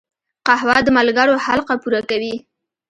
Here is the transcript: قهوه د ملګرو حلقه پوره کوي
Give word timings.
قهوه 0.47 0.77
د 0.83 0.87
ملګرو 0.97 1.41
حلقه 1.45 1.73
پوره 1.81 2.01
کوي 2.09 2.35